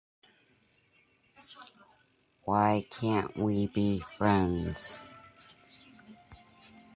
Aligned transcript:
Why 2.45 2.87
Can't 2.89 3.35
We 3.37 3.67
Be 3.67 3.99
Friends? 3.99 4.97